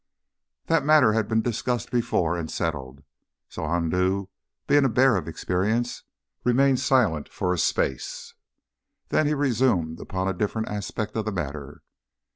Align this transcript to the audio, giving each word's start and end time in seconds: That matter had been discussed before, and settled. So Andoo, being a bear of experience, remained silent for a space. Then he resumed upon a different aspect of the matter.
That 0.65 0.83
matter 0.83 1.13
had 1.13 1.27
been 1.27 1.43
discussed 1.43 1.91
before, 1.91 2.35
and 2.35 2.49
settled. 2.49 3.03
So 3.49 3.63
Andoo, 3.67 4.29
being 4.65 4.83
a 4.83 4.89
bear 4.89 5.15
of 5.15 5.27
experience, 5.27 6.01
remained 6.43 6.79
silent 6.79 7.29
for 7.29 7.53
a 7.53 7.57
space. 7.59 8.33
Then 9.09 9.27
he 9.27 9.35
resumed 9.35 9.99
upon 9.99 10.27
a 10.27 10.33
different 10.33 10.69
aspect 10.69 11.15
of 11.15 11.25
the 11.25 11.31
matter. 11.31 11.83